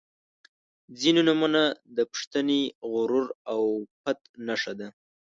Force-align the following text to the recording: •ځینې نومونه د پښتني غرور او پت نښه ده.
•ځینې 0.99 1.21
نومونه 1.27 1.61
د 1.95 1.99
پښتني 2.11 2.61
غرور 2.91 3.27
او 3.51 3.61
پت 4.01 4.19
نښه 4.47 4.73
ده. 4.79 4.87